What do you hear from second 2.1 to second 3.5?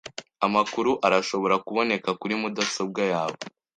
kuri mudasobwa yawe.